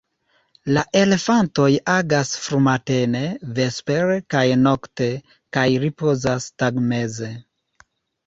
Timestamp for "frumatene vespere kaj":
2.45-4.41